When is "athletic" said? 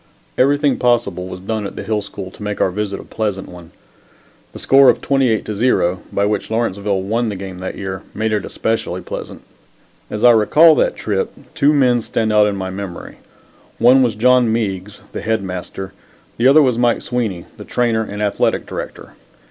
18.23-18.65